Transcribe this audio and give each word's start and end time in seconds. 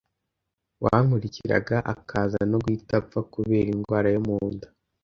wankurikiraga 0.83 1.77
akaza 1.93 2.39
no 2.51 2.57
guhita 2.63 2.93
apfa 3.01 3.19
kubera 3.33 3.67
indwara 3.75 4.07
yo 4.15 4.21
mu 4.27 4.37
nda 4.53 4.67